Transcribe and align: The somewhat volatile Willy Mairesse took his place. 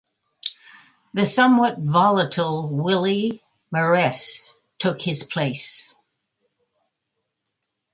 The 1.13 1.27
somewhat 1.27 1.75
volatile 1.77 2.67
Willy 2.69 3.43
Mairesse 3.71 4.49
took 4.79 4.99
his 4.99 5.23
place. 5.25 5.93